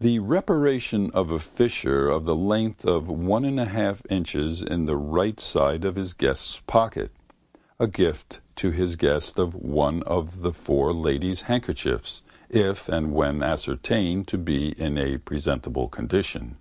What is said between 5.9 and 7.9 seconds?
his guest's jacket. A